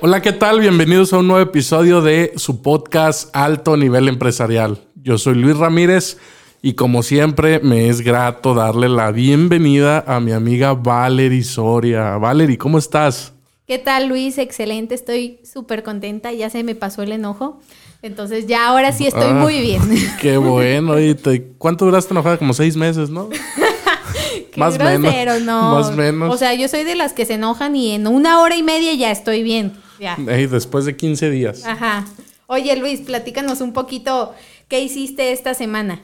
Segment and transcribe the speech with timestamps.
[0.00, 0.60] Hola, ¿qué tal?
[0.60, 4.78] Bienvenidos a un nuevo episodio de su podcast Alto Nivel Empresarial.
[4.94, 6.18] Yo soy Luis Ramírez
[6.62, 12.16] y como siempre me es grato darle la bienvenida a mi amiga Valerie Soria.
[12.16, 13.32] Valerie, ¿cómo estás?
[13.66, 14.38] ¿Qué tal Luis?
[14.38, 17.60] Excelente, estoy súper contenta, ya se me pasó el enojo.
[18.00, 19.82] Entonces ya ahora sí estoy Ah, muy bien.
[20.20, 20.98] Qué bueno.
[21.00, 22.38] ¿Y te- ¿Cuánto duraste enojada?
[22.38, 23.28] Como seis meses, ¿no?
[24.52, 25.72] Qué Más menos, grosero, no.
[25.74, 26.32] más menos.
[26.32, 28.94] O sea, yo soy de las que se enojan y en una hora y media
[28.94, 29.72] ya estoy bien.
[29.98, 30.16] Ya.
[30.16, 31.64] Después de 15 días.
[31.64, 32.06] Ajá.
[32.46, 34.34] Oye Luis, platícanos un poquito
[34.68, 36.00] qué hiciste esta semana.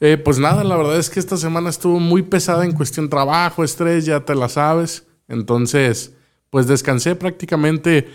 [0.00, 3.64] Eh, pues nada, la verdad es que esta semana estuvo muy pesada en cuestión trabajo,
[3.64, 5.06] estrés, ya te la sabes.
[5.26, 6.14] Entonces,
[6.50, 8.08] pues descansé prácticamente.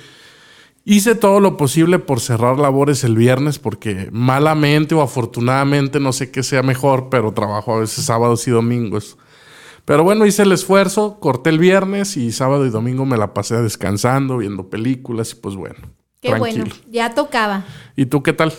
[0.85, 6.31] Hice todo lo posible por cerrar labores el viernes porque malamente o afortunadamente, no sé
[6.31, 9.17] qué sea mejor, pero trabajo a veces sábados y domingos.
[9.85, 13.61] Pero bueno, hice el esfuerzo, corté el viernes y sábado y domingo me la pasé
[13.61, 15.79] descansando, viendo películas y pues bueno.
[16.21, 16.65] Qué tranquilo.
[16.65, 17.65] bueno, ya tocaba.
[17.95, 18.53] ¿Y tú qué tal?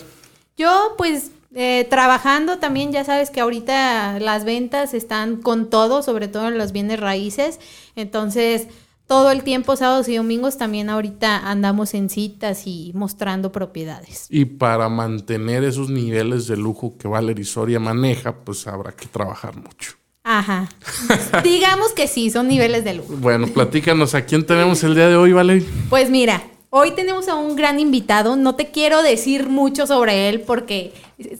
[0.55, 6.27] Yo pues eh, trabajando también, ya sabes que ahorita las ventas están con todo, sobre
[6.27, 7.61] todo en los bienes raíces.
[7.95, 8.67] Entonces,
[9.07, 14.27] todo el tiempo, sábados y domingos, también ahorita andamos en citas y mostrando propiedades.
[14.29, 19.55] Y para mantener esos niveles de lujo que Valerie Soria maneja, pues habrá que trabajar
[19.55, 19.93] mucho.
[20.39, 20.69] Ajá.
[21.43, 23.13] Digamos que sí, son niveles de lujo.
[23.17, 25.65] Bueno, platícanos, ¿a quién tenemos el día de hoy, Valerie?
[25.89, 28.35] Pues mira, hoy tenemos a un gran invitado.
[28.35, 30.93] No te quiero decir mucho sobre él porque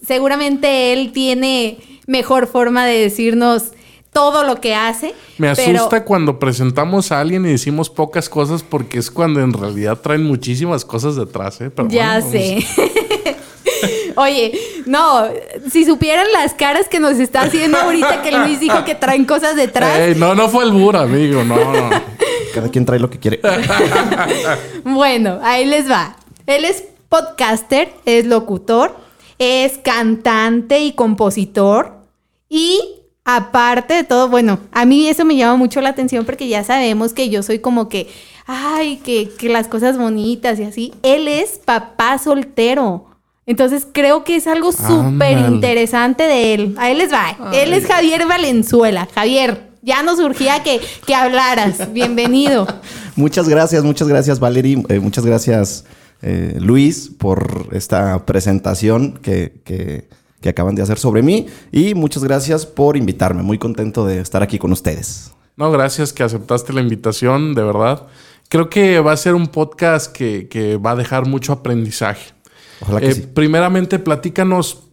[0.06, 3.72] seguramente él tiene mejor forma de decirnos
[4.14, 5.14] todo lo que hace.
[5.38, 9.52] Me pero- asusta cuando presentamos a alguien y decimos pocas cosas porque es cuando en
[9.52, 11.70] realidad traen muchísimas cosas detrás, ¿eh?
[11.70, 12.66] Pero ya bueno, sé.
[14.16, 15.28] Oye, no,
[15.70, 19.56] si supieran las caras que nos está haciendo ahorita que Luis dijo que traen cosas
[19.56, 19.98] detrás.
[19.98, 21.90] Ey, no, no fue el Bura, amigo, no, no.
[22.54, 23.42] Cada quien trae lo que quiere.
[24.84, 26.16] Bueno, ahí les va.
[26.46, 28.96] Él es podcaster, es locutor,
[29.40, 31.94] es cantante y compositor.
[32.48, 32.80] Y
[33.26, 37.14] aparte de todo, bueno, a mí eso me llama mucho la atención porque ya sabemos
[37.14, 38.08] que yo soy como que,
[38.46, 40.94] ay, que, que las cosas bonitas y así.
[41.04, 43.08] Él es papá soltero.
[43.48, 46.76] Entonces creo que es algo súper interesante de él.
[46.78, 47.52] Ahí les va.
[47.54, 49.08] Él es Javier Valenzuela.
[49.14, 51.92] Javier, ya nos urgía que, que hablaras.
[51.94, 52.66] Bienvenido.
[53.16, 55.86] Muchas gracias, muchas gracias Valerie, eh, muchas gracias
[56.22, 60.08] eh, Luis por esta presentación que, que-
[60.42, 63.42] que acaban de hacer sobre mí y muchas gracias por invitarme.
[63.42, 65.32] Muy contento de estar aquí con ustedes.
[65.58, 68.04] No, gracias que aceptaste la invitación, de verdad.
[68.48, 72.35] Creo que va a ser un podcast que, que va a dejar mucho aprendizaje.
[72.82, 73.28] Ojalá que Eh, sí.
[73.34, 74.84] Primeramente, platícanos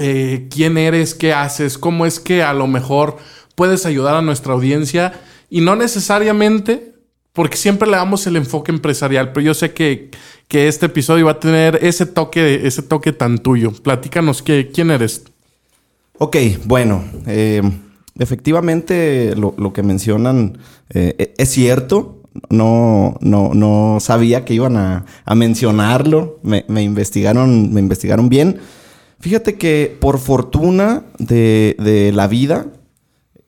[0.00, 3.16] eh, quién eres, qué haces, cómo es que a lo mejor
[3.54, 5.20] puedes ayudar a nuestra audiencia
[5.50, 6.94] y no necesariamente,
[7.32, 10.10] porque siempre le damos el enfoque empresarial, pero yo sé que,
[10.46, 13.72] que este episodio va a tener ese toque, ese toque tan tuyo.
[13.72, 15.24] Platícanos qué, quién eres.
[16.18, 17.62] Ok, bueno, eh,
[18.18, 20.58] efectivamente lo, lo que mencionan
[20.90, 22.17] eh, e- es cierto.
[22.50, 26.38] No, no, no sabía que iban a, a mencionarlo.
[26.42, 28.58] Me, me investigaron, me investigaron bien.
[29.20, 32.66] Fíjate que por fortuna de, de la vida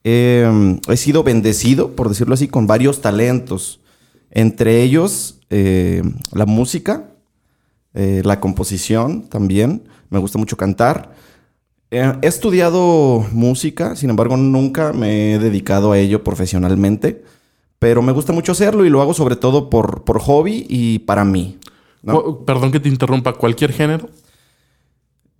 [0.02, 3.80] eh, he sido bendecido, por decirlo así, con varios talentos.
[4.30, 6.02] Entre ellos eh,
[6.32, 7.10] la música,
[7.94, 9.84] eh, la composición también.
[10.08, 11.14] Me gusta mucho cantar.
[11.92, 17.24] Eh, he estudiado música, sin embargo nunca me he dedicado a ello profesionalmente,
[17.80, 21.24] pero me gusta mucho hacerlo y lo hago sobre todo por, por hobby y para
[21.24, 21.58] mí.
[22.02, 22.44] ¿no?
[22.44, 24.08] Perdón que te interrumpa, cualquier género.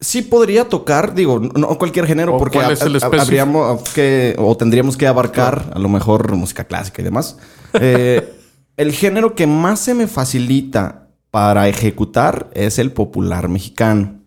[0.01, 4.57] Sí podría tocar, digo, no cualquier género, ¿O porque cuál es el habríamos que, o
[4.57, 7.39] tendríamos que abarcar a lo mejor música clásica y demás.
[7.75, 8.35] Eh,
[8.77, 14.19] el género que más se me facilita para ejecutar es el popular mexicano.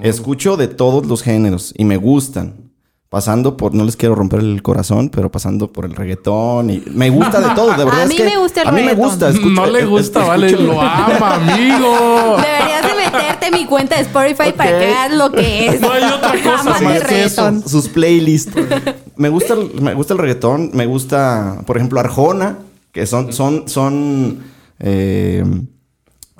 [0.00, 2.67] Escucho de todos los géneros y me gustan.
[3.10, 7.08] Pasando por, no les quiero romper el corazón, pero pasando por el reggaetón y me
[7.08, 8.00] gusta de todo, de verdad.
[8.00, 9.08] A es mí que me gusta el A mí me reggaetón.
[9.10, 9.28] gusta.
[9.30, 12.36] escucho- no le gusta, escucho- vale, lo ama, amigo.
[12.36, 15.80] Deberías de meterte en mi cuenta de Spotify para que veas lo que es.
[15.80, 17.42] No hay otra cosa más que eso.
[17.46, 17.66] reggaetón.
[17.66, 18.52] sus playlists.
[19.16, 22.58] me gusta el, me gusta el reggaetón, me gusta, por ejemplo, Arjona,
[22.92, 24.40] que son son son
[24.80, 25.44] eh,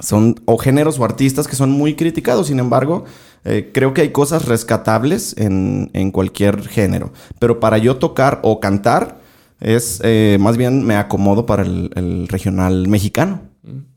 [0.01, 3.05] son o géneros o artistas que son muy criticados, sin embargo,
[3.45, 7.13] eh, creo que hay cosas rescatables en, en cualquier género.
[7.39, 9.21] Pero para yo tocar o cantar,
[9.61, 13.43] es eh, más bien me acomodo para el, el regional mexicano.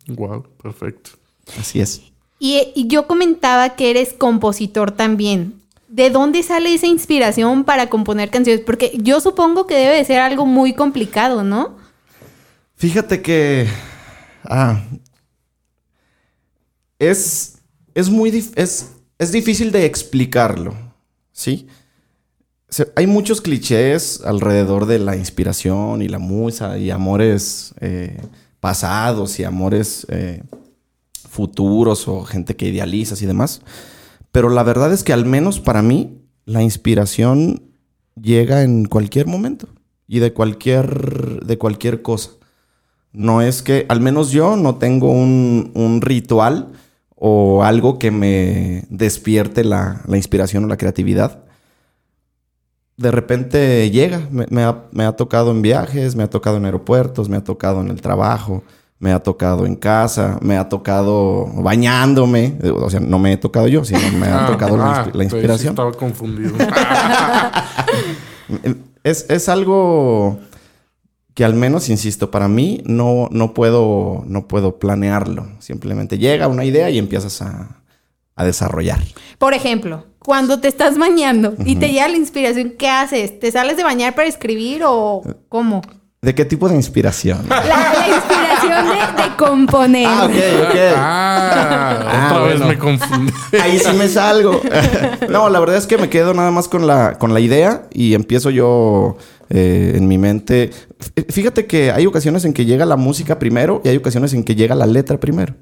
[0.08, 1.12] Wow, perfecto.
[1.60, 2.02] Así es.
[2.40, 5.62] Y, y yo comentaba que eres compositor también.
[5.88, 8.64] ¿De dónde sale esa inspiración para componer canciones?
[8.66, 11.76] Porque yo supongo que debe de ser algo muy complicado, ¿no?
[12.78, 13.68] Fíjate que.
[14.46, 14.82] Ah,
[17.02, 17.58] es,
[17.96, 20.76] es muy es, es difícil de explicarlo,
[21.32, 21.68] ¿sí?
[22.96, 28.22] Hay muchos clichés alrededor de la inspiración y la musa y amores eh,
[28.62, 30.44] pasados y amores eh,
[31.28, 33.62] futuros o gente que idealizas y demás.
[34.32, 37.62] Pero la verdad es que al menos para mí la inspiración
[38.16, 39.68] llega en cualquier momento
[40.08, 42.32] y de cualquier, de cualquier cosa.
[43.12, 46.72] No es que, al menos yo no tengo un, un ritual
[47.24, 51.44] o algo que me despierte la, la inspiración o la creatividad.
[52.98, 56.66] De repente llega, me, me ha, me ha tocado en viajes, me ha tocado en
[56.66, 58.64] aeropuertos, me ha tocado en el trabajo,
[58.98, 62.58] me ha tocado en casa, me ha tocado bañándome.
[62.76, 65.24] O sea, no me he tocado yo, sino me ha Ah, tocado la, ah, la
[65.24, 65.74] sí inspiración.
[65.74, 66.54] estaba confundido.
[69.04, 70.40] Es, es algo
[71.42, 75.48] que al menos, insisto, para mí no, no, puedo, no puedo planearlo.
[75.58, 77.82] Simplemente llega una idea y empiezas a,
[78.36, 79.00] a desarrollar.
[79.40, 83.40] Por ejemplo, cuando te estás bañando y te llega la inspiración, ¿qué haces?
[83.40, 85.82] ¿Te sales de bañar para escribir o cómo?
[86.22, 87.50] ¿De qué tipo de inspiración?
[87.50, 90.06] La, la inspiración de, de componer.
[90.08, 90.36] ah, ok,
[90.70, 90.76] ok.
[90.96, 93.34] Ah, Ah, otra vez me confundí.
[93.60, 94.62] Ahí sí me salgo.
[95.30, 98.14] no, la verdad es que me quedo nada más con la, con la idea y
[98.14, 99.18] empiezo yo
[99.54, 100.70] eh, en mi mente.
[101.28, 104.56] Fíjate que hay ocasiones en que llega la música primero y hay ocasiones en que
[104.56, 105.56] llega la letra primero.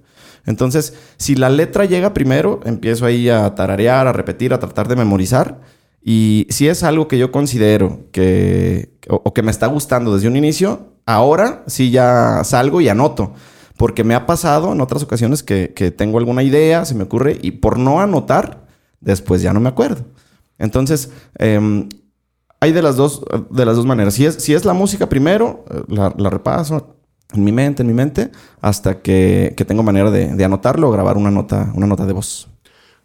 [0.46, 4.96] Entonces, si la letra llega primero, empiezo ahí a tararear, a repetir, a tratar de
[4.96, 5.60] memorizar.
[6.04, 10.28] Y si es algo que yo considero que, o, o que me está gustando desde
[10.28, 13.34] un inicio, ahora sí ya salgo y anoto.
[13.76, 17.40] Porque me ha pasado en otras ocasiones que, que tengo alguna idea, se me ocurre,
[17.42, 18.68] y por no anotar,
[19.02, 20.06] después ya no me acuerdo.
[20.60, 21.10] Entonces,
[21.40, 21.88] em,
[22.60, 24.14] hay de las dos, de las dos maneras.
[24.14, 26.96] Si es, si es la música primero, eh, la, la repaso
[27.34, 30.92] en mi mente, en mi mente, hasta que, que tengo manera de, de anotarlo o
[30.92, 32.48] grabar una nota, una nota de voz.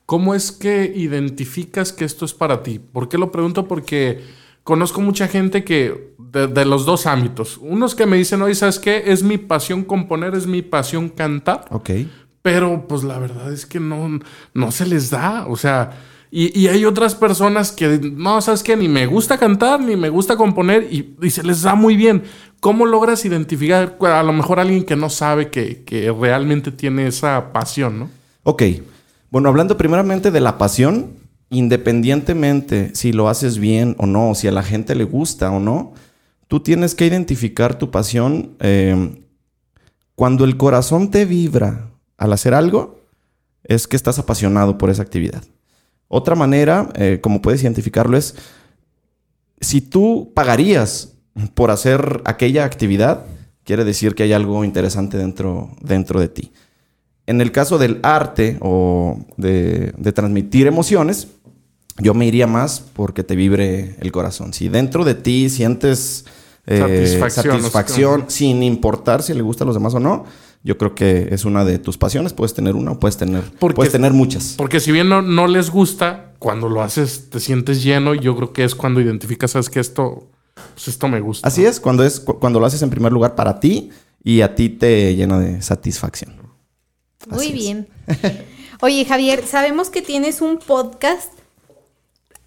[0.07, 2.79] ¿Cómo es que identificas que esto es para ti?
[2.79, 3.69] ¿Por qué lo pregunto?
[3.69, 4.23] Porque
[4.63, 7.59] conozco mucha gente que de, de los dos ámbitos.
[7.59, 9.05] Unos que me dicen, oye, ¿sabes qué?
[9.07, 11.67] Es mi pasión componer, es mi pasión cantar.
[11.71, 11.91] Ok.
[12.43, 14.21] Pero pues la verdad es que no,
[14.53, 15.47] no se les da.
[15.49, 15.93] O sea,
[16.37, 18.77] y, hay otras personas que no, ¿sabes qué?
[18.77, 22.25] Ni me gusta cantar, ni me gusta componer y, se les da muy bien.
[22.59, 27.53] ¿Cómo logras identificar a lo mejor alguien que no sabe que, que realmente tiene esa
[27.53, 28.11] pasión, no?
[28.43, 28.65] Ok.
[29.31, 31.13] Bueno, hablando primeramente de la pasión,
[31.51, 35.93] independientemente si lo haces bien o no, si a la gente le gusta o no,
[36.49, 38.57] tú tienes que identificar tu pasión.
[38.59, 39.21] eh,
[40.17, 43.01] cuando el corazón te vibra al hacer algo,
[43.63, 45.45] es que estás apasionado por esa actividad.
[46.15, 48.37] Otra manera, eh, como puedes identificarlo, es
[49.61, 51.15] si tú pagarías
[51.55, 53.25] por hacer aquella actividad,
[53.65, 56.53] quiere decir que hay algo interesante dentro, dentro de ti.
[57.27, 61.27] En el caso del arte o de, de transmitir emociones,
[61.99, 64.53] yo me iría más porque te vibre el corazón.
[64.53, 66.27] Si dentro de ti sientes
[66.67, 70.25] eh, Satisfacción, satisfacción, sin importar si le gusta a los demás o no,
[70.65, 72.33] yo creo que es una de tus pasiones.
[72.33, 74.55] Puedes tener una o puedes tener, Porque- puedes tener muchas.
[74.59, 78.35] Porque si bien no, no les gusta, cuando lo haces te sientes lleno y yo
[78.35, 80.27] creo que es cuando identificas, sabes que esto,
[80.75, 81.47] pues esto me gusta.
[81.47, 83.91] Así es, cuando, es, cu- cuando lo haces en primer lugar para ti
[84.25, 86.35] y a ti te llena de satisfacción.
[87.29, 87.89] Muy Así bien.
[88.81, 91.33] Oye, Javier, sabemos que tienes un podcast.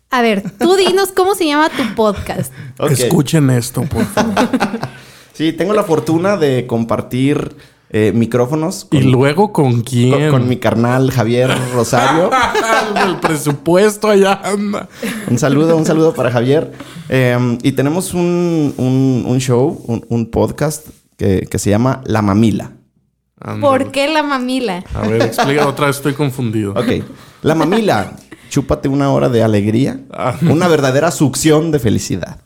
[0.10, 2.52] A ver, tú dinos cómo se llama tu podcast.
[2.90, 4.34] Escuchen esto, por favor.
[5.34, 7.56] Sí, tengo la fortuna de compartir
[7.90, 10.12] eh, micrófonos con, y luego con quién.
[10.12, 12.30] con- con mi carnal Javier Rosario.
[13.06, 14.90] El presupuesto allá anda.
[15.30, 16.72] Un saludo, un saludo para Javier.
[17.10, 22.22] Eh, y tenemos un, un- un show, un, un podcast que, que se llama La
[22.22, 22.72] Mamila.
[23.62, 24.84] ¿Por qué la mamila?
[24.96, 26.72] A ver, explica otra vez, estoy confundido.
[26.72, 27.04] Ok.
[27.44, 28.14] La Mamila.
[28.50, 30.00] Chúpate una hora de alegría.
[30.12, 30.38] Ah.
[30.50, 32.38] Una verdadera succión de felicidad.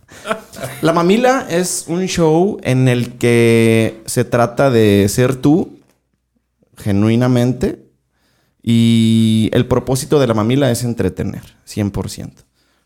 [0.81, 5.79] La Mamila es un show en el que se trata de ser tú
[6.77, 7.83] genuinamente
[8.63, 12.31] y el propósito de la Mamila es entretener, 100%.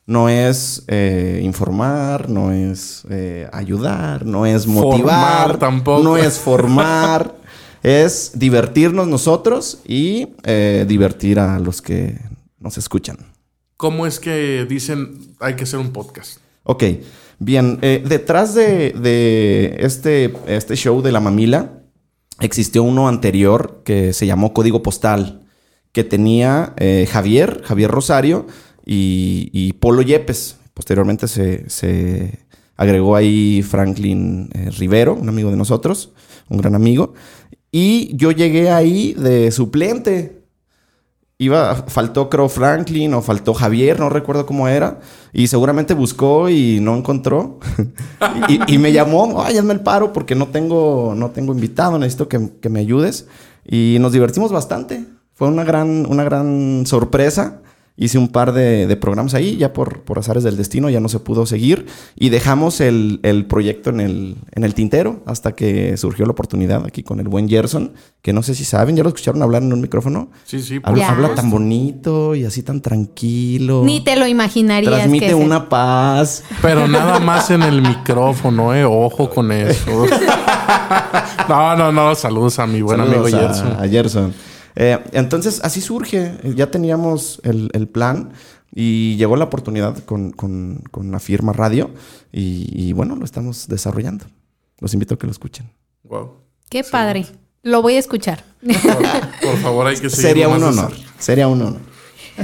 [0.08, 6.04] No es eh, informar, no es eh, ayudar, no es motivar, Formar tampoco.
[6.04, 7.34] no es formar,
[7.84, 12.20] es divertirnos nosotros y eh, divertir a los que
[12.66, 13.18] nos escuchan.
[13.78, 16.40] ¿Cómo es que dicen hay que hacer un podcast?
[16.64, 16.84] Ok,
[17.40, 17.78] bien.
[17.82, 21.84] eh, detrás de, de este, este show de la mamila
[22.40, 25.48] existió uno anterior que se llamó Código Postal,
[25.92, 28.48] que tenía eh, Javier, Javier Rosario
[28.86, 30.58] y, y Polo Yepes.
[30.74, 32.40] Posteriormente se, se
[32.76, 36.12] agregó ahí Franklin eh, Rivero, un amigo de nosotros,
[36.50, 37.14] un gran amigo.
[37.72, 40.45] Y yo llegué ahí de suplente.
[41.38, 45.00] Iba, faltó Crow Franklin o faltó Javier, no recuerdo cómo era.
[45.34, 47.60] Y seguramente buscó y no encontró.
[48.68, 52.52] y, me llamó, ay, hazme el paro porque no tengo, no tengo invitado, necesito que,
[52.62, 53.28] que me ayudes.
[53.66, 55.06] Y nos divertimos bastante.
[55.34, 57.62] Fue una gran, una gran sorpresa
[57.98, 61.20] hice un par de, programas ahí, ya por, por, azares del destino ya no se
[61.20, 61.86] pudo seguir
[62.16, 67.04] y dejamos el, proyecto en el, en el, tintero hasta que surgió la oportunidad aquí
[67.04, 69.82] con el buen Gerson, que no sé si saben, ya lo escucharon hablar en un
[69.82, 70.30] micrófono.
[70.44, 70.80] Sí, sí.
[70.84, 73.84] Habla, habla tan bonito y así tan tranquilo.
[73.86, 74.94] Ni te lo imaginarías.
[74.94, 76.44] Transmite una paz.
[76.62, 80.06] Pero nada más en el micrófono, eh, ojo con eso.
[81.50, 83.78] no, no, no, saludos a mi buen amigo Gerson.
[83.80, 84.34] A Gerson.
[84.76, 86.34] Eh, entonces, así surge.
[86.56, 88.34] Ya teníamos el, plan
[88.74, 91.92] y llegó la oportunidad con, con, con firma radio
[92.32, 94.26] y, bueno, lo estamos desarrollando.
[94.80, 95.70] Los invito a que lo escuchen.
[96.04, 96.34] Wow.
[96.70, 97.26] Qué padre.
[97.64, 98.44] Lo voy a escuchar.
[99.42, 100.28] Por, favor, hay que seguir.
[100.28, 100.92] Sería un honor.
[101.18, 101.82] Sería un honor.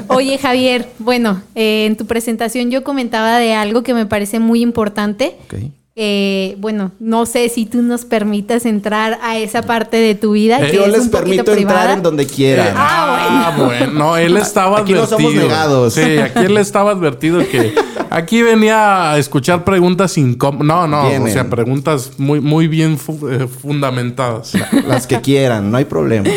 [0.08, 4.62] Oye, Javier, bueno, eh, en tu presentación yo comentaba de algo que me parece muy
[4.62, 5.38] importante.
[5.46, 5.74] Okay.
[5.96, 10.66] Eh, bueno, no sé si tú nos permitas entrar a esa parte de tu vida.
[10.66, 12.74] Eh, yo les permito entrar en donde quieran.
[12.78, 13.86] ah, bueno.
[13.86, 15.18] Ah, no, él estaba aquí advertido.
[15.20, 15.94] No somos negados.
[15.94, 17.76] Sí, aquí él estaba advertido que
[18.10, 20.66] aquí venía a escuchar preguntas incómodas.
[20.66, 22.98] No, no, o sea, preguntas muy, muy bien
[23.30, 24.54] eh, fundamentadas.
[24.88, 26.30] Las que quieran, no hay problema.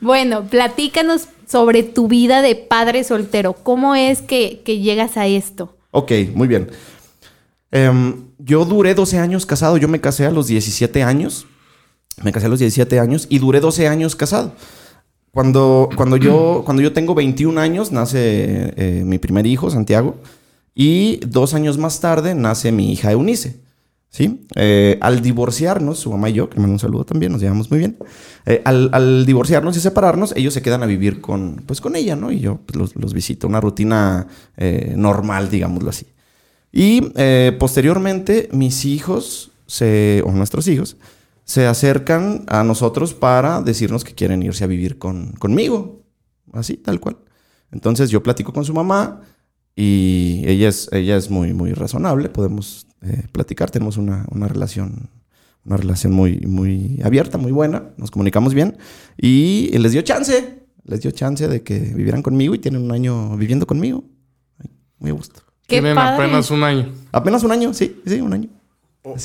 [0.00, 3.52] Bueno, platícanos sobre tu vida de padre soltero.
[3.52, 5.76] ¿Cómo es que, que llegas a esto?
[5.92, 6.70] Ok, muy bien.
[7.70, 9.76] Em, yo duré 12 años casado.
[9.76, 11.46] Yo me casé a los 17 años.
[12.22, 14.52] Me casé a los 17 años y duré 12 años casado.
[15.32, 20.16] Cuando, cuando, yo, cuando yo tengo 21 años, nace eh, mi primer hijo, Santiago.
[20.74, 23.64] Y dos años más tarde nace mi hija Eunice.
[24.08, 24.46] ¿Sí?
[24.54, 27.80] Eh, al divorciarnos, su mamá y yo, que me un saludo también, nos llevamos muy
[27.80, 27.98] bien.
[28.46, 32.32] Eh, al, divorciarnos y separarnos, ellos se quedan a vivir con, pues, con ella, ¿no?
[32.32, 34.26] Y yo pues, los, los, visito, una rutina
[34.94, 36.06] normal, digámoslo así.
[36.76, 40.98] Y eh, posteriormente mis hijos, se, o nuestros hijos,
[41.42, 46.02] se acercan a nosotros para decirnos que quieren irse a vivir con, conmigo.
[46.52, 47.16] Así, tal cual.
[47.72, 49.22] Entonces yo platico con su mamá
[49.74, 52.28] y ella es, ella es muy, muy razonable.
[52.28, 55.08] Podemos eh, platicar, tenemos una, una, relación,
[55.64, 57.94] una relación muy, muy abierta, muy buena.
[57.96, 58.76] Nos comunicamos bien
[59.16, 63.34] y les dio chance, les dio chance de que vivieran conmigo y tienen un año
[63.38, 64.04] viviendo conmigo.
[64.98, 65.45] Muy a gusto.
[65.66, 66.92] Tienen apenas un año.
[67.12, 68.48] Apenas un año, sí, sí, un año.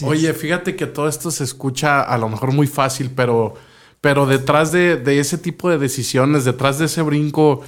[0.04, 3.56] Oye, fíjate que todo esto se escucha a lo mejor muy fácil, pero,
[4.00, 7.62] pero detrás de, ese tipo de decisiones, detrás de ese brinco,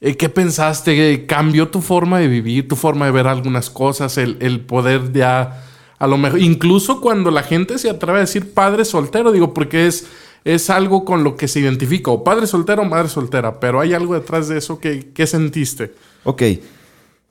[0.00, 1.26] eh, ¿qué pensaste?
[1.26, 5.62] ¿Cambió tu forma de vivir, tu forma de ver algunas cosas, el, poder ya,
[5.98, 9.86] a lo mejor, incluso cuando la gente se atreve a decir padre soltero, digo, porque
[9.86, 10.06] es,
[10.44, 13.92] es algo con lo que se identifica, o padre soltero o madre soltera, pero hay
[13.92, 15.92] algo detrás de eso que, ¿qué sentiste?
[16.24, 16.42] Ok.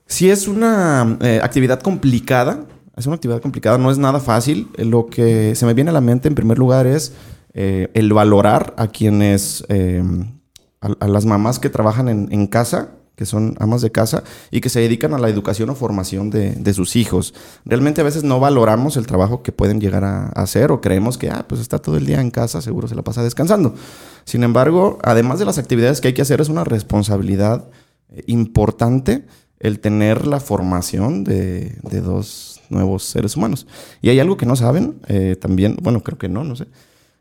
[0.08, 2.64] Si es una eh, actividad complicada,
[2.96, 4.68] es una actividad complicada, no es nada fácil.
[4.76, 7.12] Lo que se me viene a la mente en primer lugar es
[7.52, 10.02] eh, el valorar a quienes, eh,
[10.80, 14.80] a, las mamás que trabajan en, casa, que son amas de casa y que se
[14.80, 17.34] dedican a la educación o formación de, sus hijos.
[17.66, 21.28] Realmente a veces no valoramos el trabajo que pueden llegar a, hacer o creemos que,
[21.28, 23.74] ah, pues está todo el día en casa, seguro se la pasa descansando.
[24.24, 27.68] Sin embargo, además de las actividades que hay que hacer, es una responsabilidad
[28.26, 29.26] importante
[29.60, 33.66] el tener la formación de, dos nuevos seres humanos.
[34.00, 36.66] Y hay algo que no saben, eh, también, bueno, creo que no, no sé.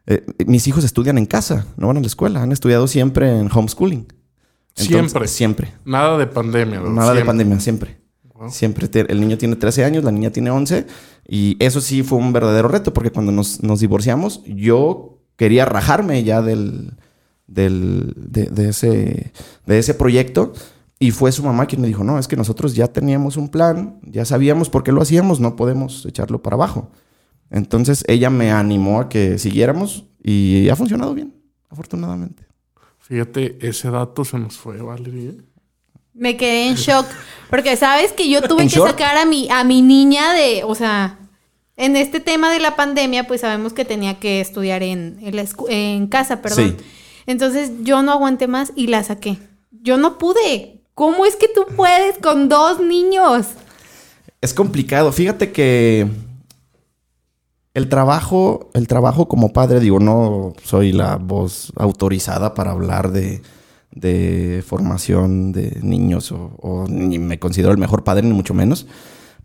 [0.05, 3.49] Eh, mis hijos estudian en casa, no van a la escuela, han estudiado siempre en
[3.51, 4.07] homeschooling.
[4.73, 5.27] siempre.
[5.27, 5.73] Siempre.
[5.85, 6.79] Nada de pandemia.
[6.79, 7.97] Nada de pandemia, siempre.
[8.49, 8.87] Siempre.
[9.09, 10.85] El niño tiene 13 años, la niña tiene 11.
[11.27, 16.41] Y eso sí fue un verdadero reto, porque cuando nos, divorciamos, yo quería rajarme ya
[16.41, 16.93] del,
[17.47, 19.33] del de, ese,
[19.65, 20.53] de ese proyecto
[20.99, 23.99] y fue su mamá quien me dijo, no, es que nosotros ya teníamos un plan,
[24.03, 26.91] ya sabíamos por qué lo hacíamos, no podemos echarlo para abajo.
[27.49, 31.33] Entonces ella me animó a que siguiéramos y ha funcionado bien,
[31.69, 32.45] afortunadamente.
[32.99, 35.33] Fíjate, ese dato se nos fue, Valeria.
[36.13, 37.05] Me quedé en shock,
[37.49, 41.19] porque sabes que yo tuve que sacar a mi, a mi niña de, o sea,
[41.77, 45.19] en este tema de la pandemia, pues sabemos que tenía que estudiar en,
[45.69, 46.75] en, casa, perdón.
[47.27, 49.37] Entonces yo no aguanté más y la saqué.
[49.69, 53.45] Yo no pude, ¿Cómo es que tú puedes con dos niños?
[54.41, 55.11] Es complicado.
[55.11, 56.07] Fíjate que
[57.75, 63.43] el trabajo, el trabajo como padre, digo, no soy la voz autorizada para hablar de,
[64.65, 68.87] formación de niños o, ni me considero el mejor padre, ni mucho menos.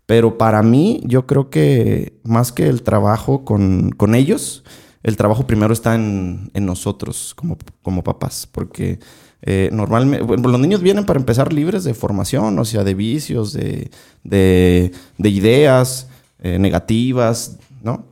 [0.07, 4.63] Pero para mí, yo creo que más que el trabajo con, ellos,
[5.03, 8.97] el trabajo primero está en, nosotros como, como papás, porque
[9.45, 13.91] eh, normalmente, los niños vienen para empezar libres de formación, o sea, de vicios, de,
[14.23, 14.91] de,
[15.29, 16.07] ideas
[16.39, 18.05] eh, negativas, ¿no?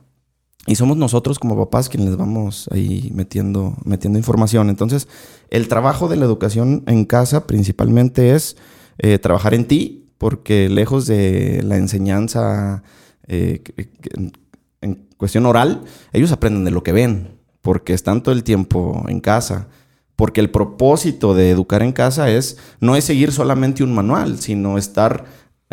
[0.66, 4.68] Y somos nosotros como papás quienes les vamos ahí metiendo, metiendo información.
[4.68, 5.08] Entonces,
[5.48, 8.58] el trabajo de la educación en casa principalmente es
[8.98, 12.82] eh, trabajar en ti, porque lejos de la enseñanza
[13.26, 19.20] en cuestión oral, ellos aprenden de lo que ven, porque están todo el tiempo en
[19.20, 19.68] casa
[20.16, 24.78] porque el propósito de educar en casa es no es seguir solamente un manual, sino
[24.78, 25.24] estar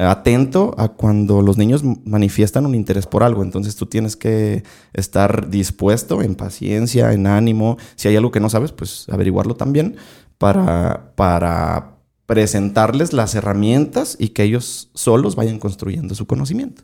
[0.08, 3.44] atento a cuando los niños manifiestan un interés por algo.
[3.44, 7.78] Entonces tú tienes que estar dispuesto en paciencia, en ánimo.
[7.96, 9.98] Si hay algo que no sabes, pues averiguarlo también
[10.38, 16.84] para, para presentarles las herramientas y que ellos solos vayan construyendo su conocimiento.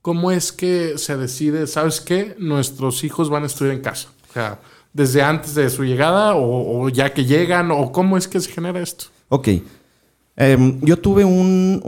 [0.00, 2.34] ¿Cómo es que se decide, sabes qué?
[2.38, 4.08] Nuestros hijos van a estudiar en casa.
[4.30, 4.60] O sea,
[4.92, 8.80] desde antes de su llegada o, ya que llegan o cómo es que se genera
[8.80, 9.06] esto?
[9.28, 9.48] Ok.
[10.36, 11.80] Em, yo tuve un,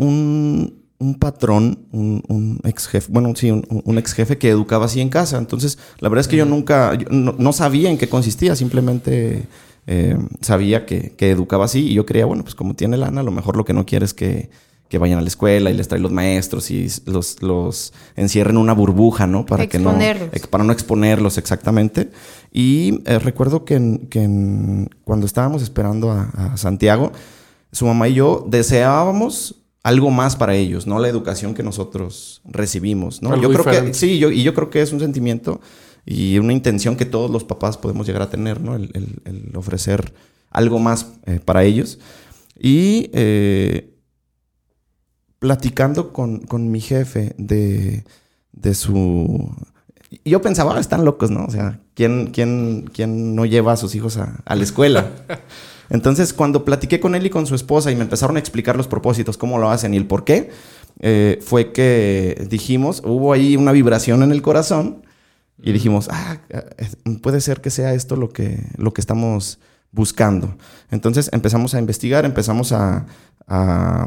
[0.98, 5.38] un, patrón, un, ex jefe, bueno, sí, un, ex jefe que educaba así en casa.
[5.38, 9.46] Entonces, la verdad es que yo nunca, no, sabía en qué consistía, simplemente
[9.86, 13.24] em, sabía que, que, educaba así y yo creía, bueno, pues como tiene lana, a
[13.24, 14.50] lo mejor lo que no quiere es que
[14.90, 18.62] que vayan a la escuela y les trae los maestros y los, los encierren en
[18.62, 19.46] una burbuja, ¿no?
[19.46, 19.96] Para que no
[20.50, 22.10] para no exponerlos exactamente.
[22.52, 23.78] Y eh, recuerdo que,
[25.04, 27.12] cuando estábamos esperando a, Santiago,
[27.72, 30.98] su mamá y yo deseábamos algo más para ellos, ¿no?
[30.98, 33.34] La educación que nosotros recibimos, ¿no?
[33.40, 35.60] yo creo que sí, yo, y yo creo que es un sentimiento
[36.04, 38.74] y una intención que todos los papás podemos llegar a tener, ¿no?
[38.74, 40.12] El, ofrecer
[40.50, 41.98] algo más eh, para ellos.
[42.58, 43.94] Y eh,
[45.38, 48.04] platicando con, mi jefe de,
[48.52, 49.54] de su...
[50.24, 51.44] Yo pensaba, ah, están locos, ¿no?
[51.44, 55.10] O sea, ¿quién, quién, quién no lleva a sus hijos a, la escuela?
[55.90, 58.88] Entonces, cuando platiqué con él y con su esposa y me empezaron a explicar los
[58.88, 60.50] propósitos, cómo lo hacen y el por qué,
[61.00, 65.02] eh, fue que dijimos, hubo ahí una vibración en el corazón
[65.62, 66.38] y dijimos, ah,
[67.22, 69.58] puede ser que sea esto lo que, lo que estamos
[69.92, 70.56] buscando.
[70.90, 73.06] Entonces empezamos a investigar, empezamos a,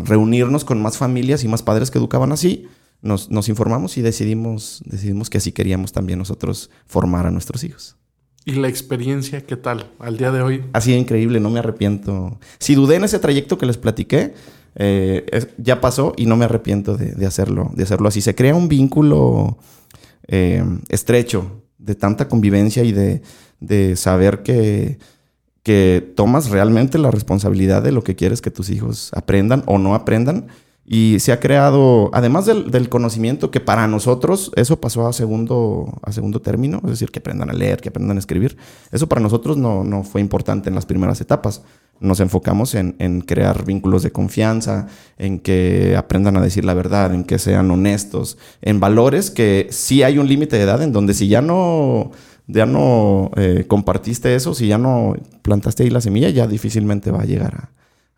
[0.06, 2.70] reunirnos con más familias y más padres que educaban así.
[3.04, 7.98] Nos, informamos y decidimos, decidimos que así queríamos también nosotros formar a nuestros hijos.
[8.46, 10.64] ¿Y la experiencia qué tal al día de hoy?
[10.74, 12.40] Ha sido increíble, no me arrepiento.
[12.60, 14.34] Si dudé en ese trayecto que les platiqué,
[14.76, 18.22] eh, ya pasó y no me arrepiento de, hacerlo, de hacerlo así.
[18.22, 19.58] Se crea un vínculo
[20.28, 23.22] eh, estrecho de tanta convivencia y de,
[23.60, 24.98] de saber que
[25.64, 29.96] que tomas realmente la responsabilidad de lo que quieres que tus hijos aprendan o no
[29.96, 30.48] aprendan.
[30.86, 36.12] Y se ha creado, además del, conocimiento, que para nosotros eso pasó a segundo, a
[36.12, 38.58] segundo término, es decir, que aprendan a leer, que aprendan a escribir.
[38.92, 41.62] Eso para nosotros no, no fue importante en las primeras etapas.
[42.02, 47.14] Nos enfocamos en, en, crear vínculos de confianza, en que aprendan a decir la verdad,
[47.14, 51.14] en que sean honestos, en valores que sí hay un límite de edad en donde
[51.14, 52.12] si ya no
[52.48, 57.22] ya no eh, compartiste eso, si ya no plantaste ahí la semilla, ya difícilmente va
[57.22, 57.70] a llegar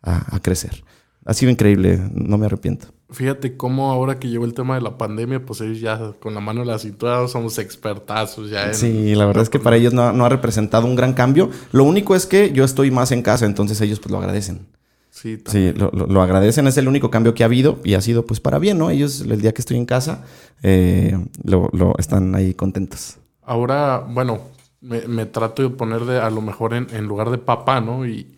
[0.02, 0.84] a, crecer.
[1.26, 2.86] Ha sido increíble, no me arrepiento.
[3.10, 6.40] Fíjate cómo ahora que llegó el tema de la pandemia, pues ellos ya con la
[6.40, 8.72] mano en la cintura somos expertazos ya.
[8.74, 11.50] sí, la verdad es que para ellos no, ha representado un gran cambio.
[11.72, 14.66] Lo único es que yo estoy más en casa, entonces ellos pues lo agradecen.
[15.10, 18.38] Sí, sí lo, agradecen, es el único cambio que ha habido y ha sido pues
[18.38, 18.90] para bien, ¿no?
[18.90, 20.24] Ellos el día que estoy en casa
[20.62, 23.18] eh, lo, están ahí contentos.
[23.42, 24.40] Ahora, bueno,
[24.80, 28.06] me, trato de poner de, a lo mejor en, lugar de papá, ¿no?
[28.06, 28.36] Y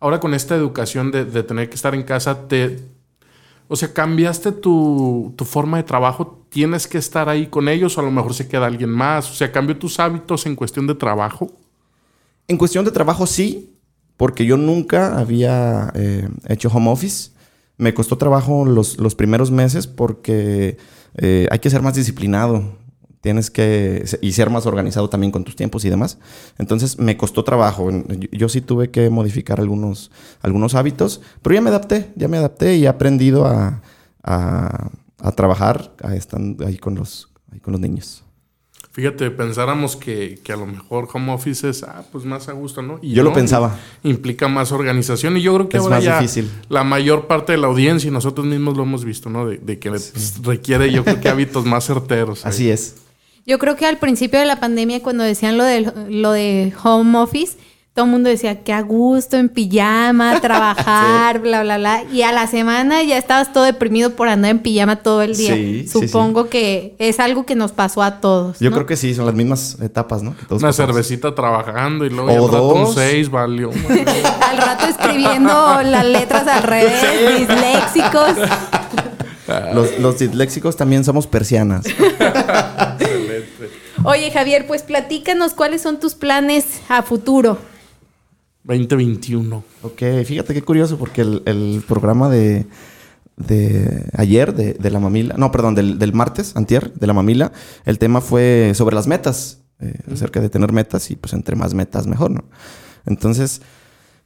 [0.00, 2.78] ahora con esta educación de, tener que estar en casa, te,
[3.68, 8.04] o sea, cambiaste tu, forma de trabajo, tienes que estar ahí con ellos o a
[8.04, 11.50] lo mejor se queda alguien más, o sea, cambió tus hábitos en cuestión de trabajo.
[12.48, 13.74] En cuestión de trabajo sí,
[14.16, 17.30] porque yo nunca había eh, hecho home office.
[17.76, 20.78] Me costó trabajo los, los primeros meses porque
[21.16, 22.76] eh, hay que ser más disciplinado
[23.26, 26.16] tienes que y ser más organizado también con tus tiempos y demás.
[26.58, 27.90] Entonces me costó trabajo.
[28.30, 30.12] Yo, sí tuve que modificar algunos,
[30.42, 33.82] algunos hábitos, pero ya me adapté, ya me adapté y he aprendido a,
[35.34, 38.22] trabajar ahí con los, con los niños.
[38.92, 42.98] Fíjate, pensáramos que, a lo mejor home office es ah, pues más a gusto, ¿no?
[43.02, 43.76] Y yo lo pensaba.
[44.04, 46.24] Implica más organización y yo creo que ahora ya
[46.70, 49.46] la mayor parte de la audiencia y nosotros mismos lo hemos visto, ¿no?
[49.46, 49.92] De, que
[50.42, 52.46] requiere yo creo que hábitos más certeros.
[52.46, 53.05] Así es.
[53.46, 57.16] Yo creo que al principio de la pandemia, cuando decían lo de, lo de home
[57.16, 57.56] office,
[57.94, 62.02] todo el mundo decía que a gusto, en pijama, trabajar, bla, bla, bla.
[62.12, 65.54] Y a la semana ya estabas todo deprimido por andar en pijama todo el día.
[65.54, 68.58] Sí, sí, Supongo que es algo que nos pasó a todos.
[68.58, 68.76] Yo ¿no?
[68.76, 70.32] creo que sí, son las mismas etapas, ¿no?
[70.48, 70.76] Todos Una pasamos.
[70.94, 72.94] cervecita trabajando y luego O al rato un.
[72.94, 73.70] 6 valió.
[74.50, 78.30] Al rato escribiendo las letras al revés, disléxicos.
[79.72, 81.84] Los, los disléxicos también somos persianas.
[84.04, 87.58] Oye, Javier, pues platícanos cuáles son tus planes a futuro.
[88.64, 89.64] 2021.
[89.82, 92.66] Ok, fíjate qué curioso, porque el, el programa de,
[93.36, 97.52] de ayer, de, de la mamila, no, perdón, del, del martes, antier, de la mamila,
[97.84, 101.74] el tema fue sobre las metas, eh, acerca de tener metas y pues entre más
[101.74, 102.44] metas mejor, ¿no?
[103.04, 103.62] Entonces,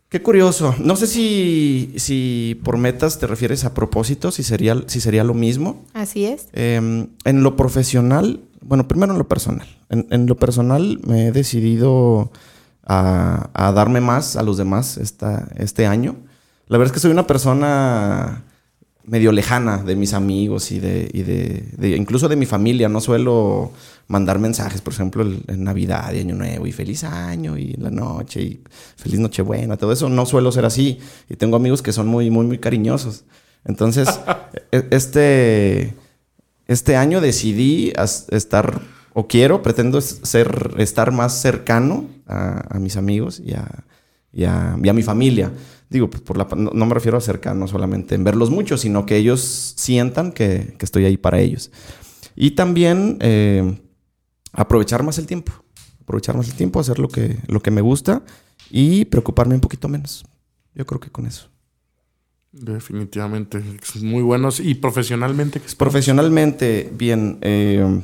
[0.09, 0.75] qué curioso.
[0.79, 5.35] No sé si, si por metas te refieres a propósitos, si sería, si sería lo
[5.35, 5.85] mismo.
[5.93, 6.49] Así es.
[6.55, 9.67] Eh, en lo profesional, bueno, primero en lo personal.
[9.89, 12.31] En, en lo personal me he decidido
[12.85, 16.17] a, a darme más a los demás esta, este año.
[16.67, 18.45] La verdad es que soy una persona
[19.05, 22.89] medio lejana de mis amigos y de, y de, incluso de mi familia.
[22.89, 23.73] No suelo
[24.07, 28.43] mandar mensajes, por ejemplo, en Navidad y Año Nuevo y feliz año y la noche
[28.43, 28.61] y
[28.97, 30.09] feliz Nochebuena, todo eso.
[30.09, 31.01] No suelo ser así.
[31.29, 33.25] Y tengo amigos que son muy, muy, muy cariñosos.
[33.65, 34.09] Entonces,
[34.73, 35.95] e- este,
[36.71, 37.93] este año decidí
[38.31, 38.81] estar,
[39.13, 43.85] o quiero, pretendo ser, estar más cercano a, a mis amigos y a,
[44.33, 45.53] y a- y a mi familia.
[45.89, 49.05] Digo, pues por la, no, no me refiero a cercano solamente en verlos mucho, sino
[49.05, 51.73] que ellos sientan que, que estoy ahí para ellos.
[52.37, 53.81] Y también eh,
[54.53, 55.53] aprovechar más el tiempo.
[56.03, 58.23] Aprovechar más el tiempo, hacer lo que, lo que me gusta
[58.71, 60.25] y preocuparme un poquito menos.
[60.75, 61.51] Yo creo que con eso.
[62.53, 63.63] Definitivamente.
[64.03, 64.61] Muy buenos.
[64.61, 65.61] Y profesionalmente.
[65.77, 67.39] Profesionalmente, bien.
[67.43, 68.03] eh,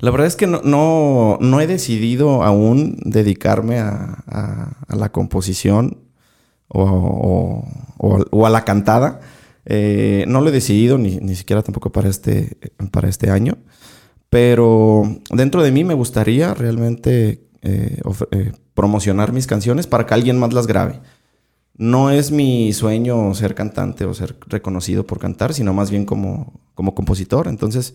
[0.00, 5.98] la verdad es que no, no, no he decidido aún dedicarme a, a- la composición
[6.68, 7.64] o,
[7.98, 9.20] o- a la cantada.
[9.66, 12.56] Eh, no lo he decidido, ni, ni siquiera tampoco para este,
[12.90, 13.58] para este año.
[14.30, 20.38] Pero dentro de mí me gustaría realmente eh, eh, promocionar mis canciones para que alguien
[20.38, 21.00] más las grabe.
[21.78, 26.52] No es mi sueño ser cantante o ser reconocido por cantar, sino más bien como,
[26.74, 27.46] como compositor.
[27.48, 27.94] Entonces,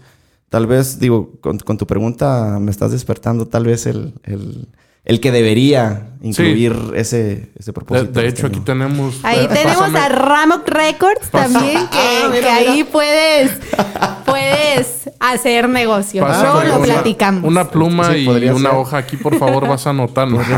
[0.50, 4.69] tal vez, digo, con, con tu pregunta me estás despertando tal vez el, el-
[5.06, 8.10] el que debería incluir ese, ese propósito.
[8.22, 8.63] de este hecho, aquí año.
[8.63, 9.19] tenemos.
[9.24, 13.52] Ahí eh, tenemos pásame- a Ramok Records también, que, Ah, mira, que ahí puedes,
[14.26, 16.26] puedes hacer negocio.
[16.26, 17.43] Luego lo una- platicamos.
[17.43, 18.80] Una pluma Sí, y una ser.
[18.80, 20.39] hoja aquí, por favor, vas anotando.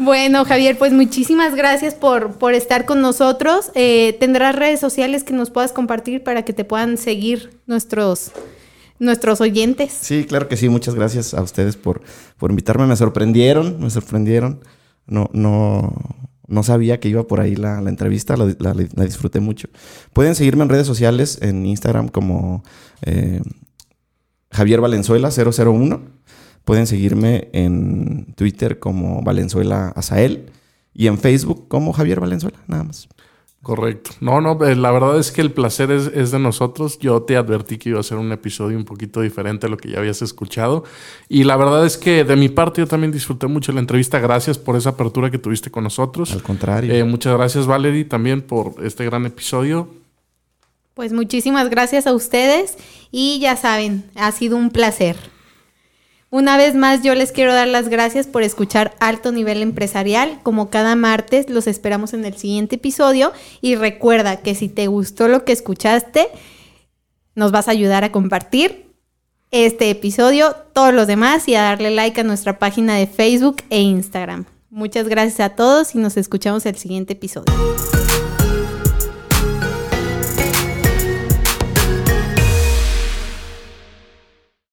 [0.00, 3.70] Bueno, Javier, pues muchísimas gracias por, por estar con nosotros.
[3.74, 8.32] Eh, ¿Tendrás redes sociales que nos puedas compartir para que te puedan seguir nuestros,
[8.98, 9.92] nuestros oyentes?
[9.92, 10.70] Sí, claro que sí.
[10.70, 12.00] Muchas gracias a ustedes por,
[12.38, 12.86] por invitarme.
[12.86, 14.60] Me sorprendieron, me sorprendieron.
[15.06, 15.92] No, no,
[16.46, 19.68] no sabía que iba por ahí la, la entrevista, la, disfruté mucho.
[20.14, 22.64] Pueden seguirme en redes sociales, en Instagram como
[23.02, 23.42] eh,
[24.50, 26.19] Javier Valenzuela 001.
[26.70, 30.52] Pueden seguirme en Twitter como Valenzuela Azael
[30.94, 33.08] y en Facebook como Javier Valenzuela, nada más.
[33.60, 34.12] Correcto.
[34.20, 37.00] No, no, eh, la verdad es que el placer es, es de nosotros.
[37.00, 39.90] Yo te advertí que iba a ser un episodio un poquito diferente a lo que
[39.90, 40.84] ya habías escuchado.
[41.28, 44.20] Y la verdad es que de mi parte yo también disfruté mucho la entrevista.
[44.20, 46.30] Gracias por esa apertura que tuviste con nosotros.
[46.30, 46.94] Al contrario.
[46.94, 49.88] Eh, muchas gracias, Valerie, también por este gran episodio.
[50.94, 52.78] Pues muchísimas gracias a ustedes
[53.10, 55.16] y ya saben, ha sido un placer.
[56.32, 60.38] Una vez más, yo les quiero dar las gracias por escuchar Alto Nivel Empresarial.
[60.44, 63.32] Como cada martes, los esperamos en el siguiente episodio.
[63.60, 66.28] Y recuerda que si te gustó lo que escuchaste,
[67.34, 68.94] nos vas a ayudar a compartir
[69.50, 73.80] este episodio, todos los demás y a darle like a nuestra página de Facebook e
[73.80, 74.44] Instagram.
[74.70, 77.52] Muchas gracias a todos y nos escuchamos el siguiente episodio.